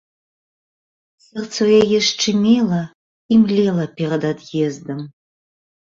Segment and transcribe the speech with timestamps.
[1.25, 2.81] Сэрца ў яе шчымела
[3.35, 4.99] і млела перад ад'ездам.